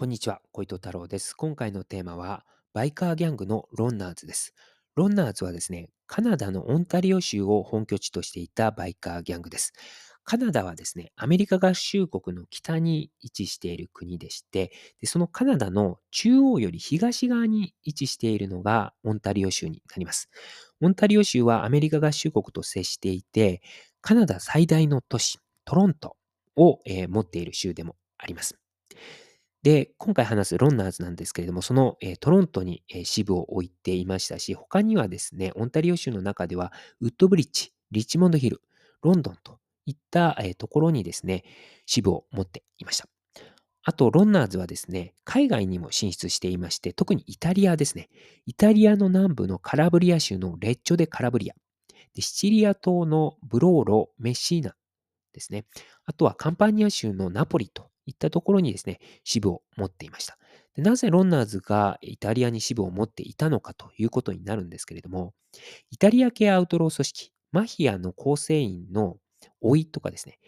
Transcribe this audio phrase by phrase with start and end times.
[0.00, 1.34] こんにちは、小糸太郎です。
[1.34, 4.54] 今回のテーマは、バイカーギャングのロンナーズです。
[4.94, 9.74] ロンナーズはですね、カナダのオンタリオ州を本拠地としていたバイカーギャングです。
[10.24, 20.30] カナダはですね、アメリカ合衆国の北に位置している国でして、でそのカナダの中央より東側に位置しているのがオンタリオ州になります。
[20.80, 23.60] オンタリオ州はアメリカ合衆国と接していて、
[24.00, 26.16] カナダ最大の都市、トロント
[26.56, 28.58] を、えー、持っている州でもあります。
[29.62, 38.62] で、今回話すロンナーズなんですけれども、その、えー、トロントに、えー、支部を置いていましたし、他にはですね、オンタリオ州の中では、ウッドブリッジ、リッチモンドヒル、
[39.02, 41.44] ロンドンといった、えー、ところにですね、
[41.84, 43.06] 支部を持っていました。
[43.82, 48.08] あと、ロンナーズはですね、海外にも進出していまして、特にイタリアですね。
[48.46, 51.54] イタリアの南部のカラブリア州のレッチョ・デ・カラブリア。
[52.14, 54.74] でシチリア島のブローロ・メッシーナ
[55.32, 55.64] ですね。
[56.04, 60.38] あとはカンパニア州のナポリといったところにですね、支部を持っていました。
[60.76, 65.34] でなぜロンナーズがイタリアに支部を持っていたのかということになるんですけれども、
[65.90, 69.16] イタリア系アウトロー組織、マフィアの構成員の
[69.60, 70.38] 甥いとかですね、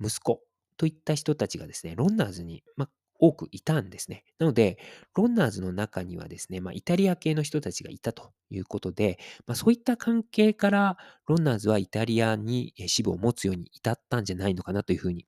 [0.00, 0.42] 息子
[0.76, 2.88] といった人たちがですね、ロンナーズに、ま、
[3.20, 4.24] 多くいたんですね。
[4.38, 4.78] なので、
[5.16, 10.96] ロンナーズの中にはですね、ま、イタリア系の人たちがいたということで、ま、そういった関係から、
[11.28, 15.26] ロンナーズはイタリアに支部を持つように至ったんじゃないのかなというふうに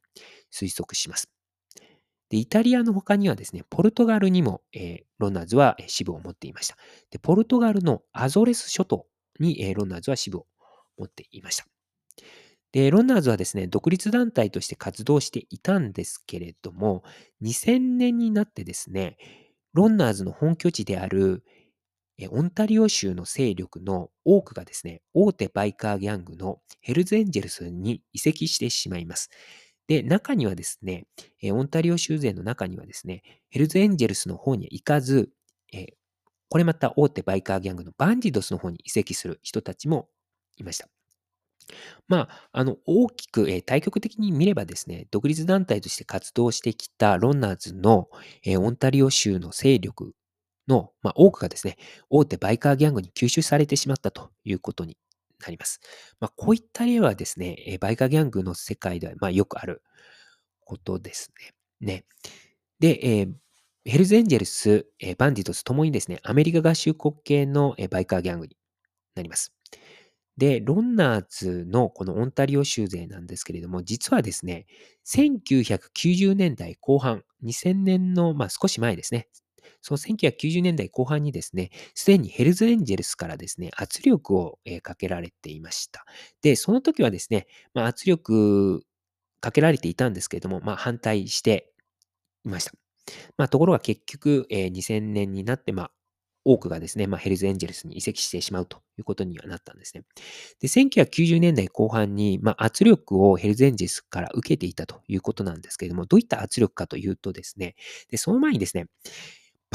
[0.52, 1.33] 推測します。
[2.34, 6.76] で、イタリアの他にはですね、ポルトガルにも、えー、ロンナーズは支部を持っていました。
[7.12, 9.06] で、ポルトガルのアゾレス諸島
[9.38, 10.46] に、えー、ロンナーズは支部を
[10.98, 11.64] 持っていました。
[12.72, 17.04] で、ロンナーズはですね、独立団体として活動していたんですけれども、
[17.40, 19.16] 2000年になってですね、
[19.72, 21.44] ロンナーズの本拠地である
[22.16, 29.30] えオンタリオ州の勢力の多くがですね、大手バイカーギャングのヘルズエンジェルスに移籍してしまいます。
[29.86, 31.06] で、中にはですね、
[31.42, 35.30] えオンタリオ州勢の中にはですね、ヘルズエンジェルスの方には行かず、
[35.72, 35.86] え
[36.48, 40.08] これまた大手バイカーギャングのバンディドスの方に移籍する人たちも
[40.56, 40.88] いました。
[42.08, 48.08] まあ、あの、大きく、えー、大局的に見ればですね、独立団体として活動してきたロンナーズの、
[48.44, 50.12] えー、オンタリオ州の勢力
[50.68, 51.76] の、まあ、多くがですね、
[52.10, 54.96] 大手バイカーギャングに吸収されてしまったということに
[55.40, 55.80] なります。
[56.20, 59.82] まあ、こういった例はですね、バイカーギャングの世界では、まあ、よくある
[60.60, 61.32] ことです
[61.80, 61.94] ね。
[61.94, 62.04] ね。
[62.80, 63.32] で、えー
[63.86, 68.56] ヘルズエンジェルス、えー、バンディドスともにですね、アメリカ合衆国系の、えー、バイカーギャングに
[69.14, 69.52] なります。
[70.38, 74.66] で、ロンナーズのこのオンタリオ州勢なんですけれども、実はですね、
[75.06, 79.28] 1990年代後半、2000年の、まあ、少し前ですね。
[79.80, 86.04] その1990年代後半にですね、すでにヘルズエンジェルスからですね、圧力をかけられていました。
[86.42, 88.84] で、その時はですね、まあ、圧力
[89.40, 91.72] かけられていたんですけれども、まあ、反対して
[92.44, 92.72] いました。
[93.36, 95.90] まあ、ところが結局、えー、2000年になって、まあ、
[96.44, 100.04] 多くがですね、まあ、ヘルズエンジェルスに移籍してしまうということにはなったんですね。
[100.60, 107.76] で、1990年代後半に、まあ、圧力をヘルズエンジェルスから受けていたということなんですけれども、どういった圧力かというとですね、
[108.10, 108.86] で、その前にですね、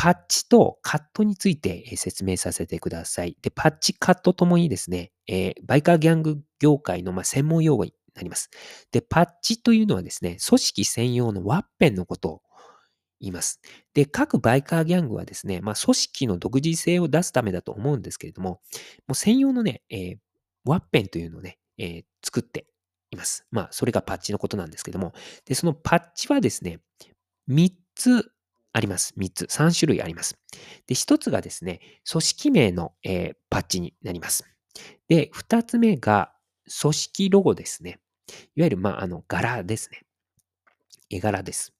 [0.01, 3.35] パッチとカットについて説明させてください。
[3.41, 8.49] で、パッチ、カットともにですね、えー、バイカーギャング業界のま専門用語になります。
[8.93, 12.41] で、パッチというのはですね、組織専用のワッペンのことを
[13.19, 13.59] 言います。
[13.93, 18.59] で、各バイカーギャングはですね、まあ、組織の独自性を出すためだと思うんですけれども、も
[19.09, 20.17] う専用のね、えー、
[20.63, 22.67] ワッペンというのをね、えー、作って
[23.11, 23.45] います。
[23.51, 25.11] まあ、それがパッチのことなんですけども、
[25.43, 26.79] で、そのパッチはですね、
[27.49, 28.31] 3つ
[28.71, 29.13] あります。
[29.17, 29.45] 3つ。
[29.45, 30.37] 3種類あります。
[30.87, 34.45] で、1つがですね、組織名の、えー、パッチになります。
[35.07, 36.33] で、2つ目が
[36.81, 37.99] 組織ロゴですね。
[38.55, 40.03] いわゆる、まあ、あの、柄ですね。
[41.09, 41.73] 絵柄です。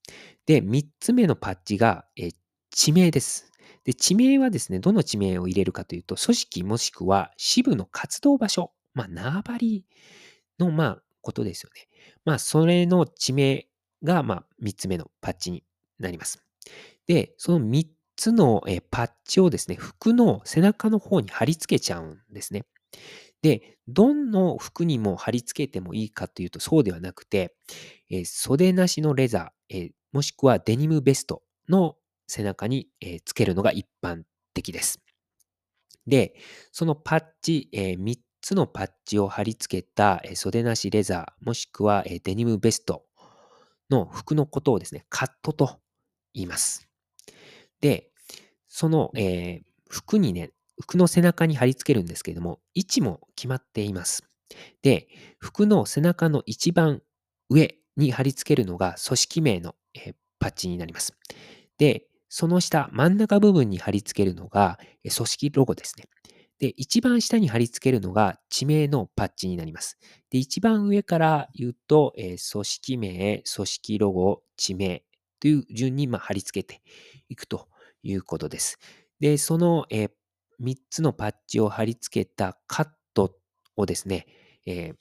[0.46, 2.32] で、3つ目のパッチが、え
[2.72, 3.52] 地名です。
[3.84, 9.86] で、地名はですね、どの地名を入れるかというと、組織もしくは支部の活動場所、まあ、縄張り
[10.60, 11.88] の、まあ、ことですよね。
[12.26, 13.68] まあ、それの地名
[14.04, 15.64] が、まあ、3つ目のパッチに
[16.00, 16.44] なります。
[17.08, 22.66] で、その3つのパッチをですね、服の背中の方に貼り付けちゃうんですね。
[23.42, 27.56] で、どんの服にも貼り付けてもいいかというとそうではなくて、
[28.10, 31.96] え袖なしのレザー、えもしくはデニムベストの
[32.28, 34.24] 背中に、えつけるのが一般
[34.54, 35.00] 的です。
[36.06, 36.36] で、
[36.72, 43.06] そのパッチ、え3つのパッチを貼り付けた、え袖なしレザー、もしくは、えデニムベスト
[43.90, 45.80] の服のことをですね、カットと
[46.34, 46.88] 言います。
[47.82, 48.12] で、
[48.68, 54.24] その、えー、服にね、服の背中に貼り付けるんですけれども、位置も決まっています。
[54.82, 55.08] で、
[55.40, 57.02] 服の背中の一番
[57.50, 61.14] 上に貼り付けるのが組織名の、えパッチになります。
[61.78, 66.06] で、その下、真ん中部分に貼り付けるのが、え組織ロゴですね。
[66.60, 69.98] で、一番下に貼り付けるのが地名のパッチになります。
[70.30, 75.04] で、一番上から言うと、えー組織名、組織ロゴ、地名
[75.40, 76.82] という順にま貼り付けて
[77.30, 77.68] いくと
[78.04, 78.78] いうことです。
[79.20, 80.10] で、その、え
[80.62, 83.36] 3つのパッチを貼り付けたカット
[83.76, 84.26] をですね、
[84.66, 84.94] え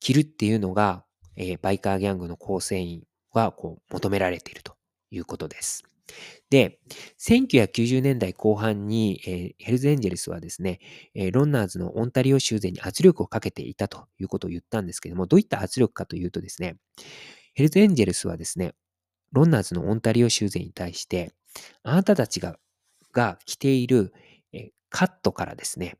[0.00, 1.04] 着るっていうのが、
[1.36, 4.76] えバイカーギャングの構成員はこう求められていると
[5.10, 5.84] いうことです。
[6.50, 6.78] で、
[7.18, 10.80] 1990年代後半に、えーヘルズエンジェルスはですね、
[11.14, 16.76] えーロンナーズのオンタリオ州勢に圧力をかけていたということを言ったんですけども、どういった圧力かというとですね、
[17.54, 18.74] ヘルズエンジェルスはですね、
[19.34, 21.32] ロンナーズのオンタリオ州勢に対して、
[21.82, 22.56] あなたたちが
[23.12, 24.12] が着ている、
[24.90, 25.96] カットからですね、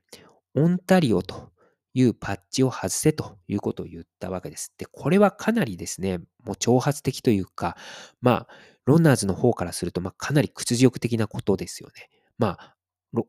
[0.54, 1.50] オンタリオと
[1.94, 4.72] いうパッチを外せということを言ったわけです。
[4.78, 7.76] で、これはかなりですね、もう挑発的というか、
[8.20, 8.48] まあ、
[8.84, 12.08] ロンナーズの方からすると、まあ、かなり屈辱的なことですよね。
[12.38, 12.76] まあ、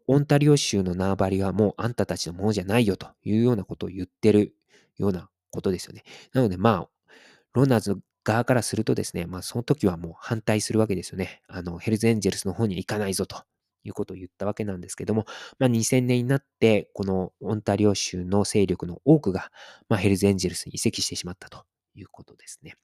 [0.08, 4.56] オンタリオ州の縄張りはもうあんたたちのものじゃないよというようなことを言ってる
[4.98, 6.04] ようなことですよね。
[6.34, 7.13] なので、まあ、
[7.54, 11.42] ロンナーズ側からするとですね、まあ、その時はもう反対するわけですよね。
[11.48, 13.44] あの、ヘルズエンジェルスの方に行かないぞと
[13.83, 15.25] いうことを言ったわけなんですけども、
[15.60, 19.51] まあ、2000年になって、このオンタリオ州の勢力の多くが、
[19.88, 21.63] まあ、ヘルズエンジェルスに移籍してしまったと
[21.94, 22.75] いうことですね。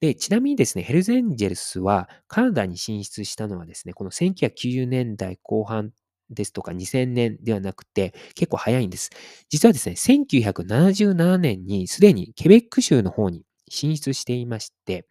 [0.00, 5.92] で、ちなみにですね、ヘルズエンジェルスはカナダに進出したのはですね、この1990年代後半
[6.28, 9.10] ですとか2000年ではなくて結構早いんです。
[9.48, 15.06] 実はですね、1977年にすでにケベック州の方に進出していまして、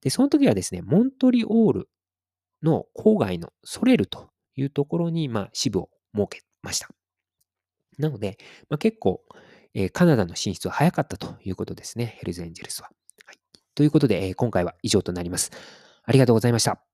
[0.00, 1.88] で、その時はですね、モントリオール
[2.62, 6.88] の郊外のソレルというところに、まあ、支部を設けました。
[7.98, 8.38] なので、
[8.68, 9.22] まあ、結構、
[9.74, 12.90] えーカナダの進出は早かったということですね、ヘルズエンジェルスは。
[13.26, 13.36] はい、
[13.74, 15.50] ということで、えー今回は以上となります。
[16.04, 16.89] ありがとうございました。